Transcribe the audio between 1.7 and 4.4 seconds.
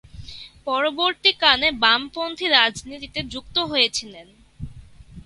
বামপন্থী রাজনীতিতে যুক্ত হয়েছিলেন।